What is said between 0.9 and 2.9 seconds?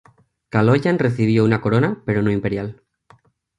recibió una corona, pero no imperial.